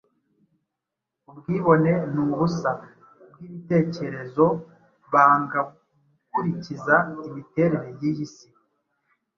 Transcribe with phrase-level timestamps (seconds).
[1.29, 2.71] ubwibone, nubusa
[3.31, 4.45] bwibitekerezo,
[5.11, 6.95] Banga gukurikiza
[7.27, 8.47] imiterere yiyi si.